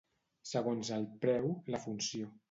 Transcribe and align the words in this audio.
Segons 0.51 0.89
el 0.95 1.05
preu, 1.25 1.45
la 1.75 1.83
funció. 1.85 2.31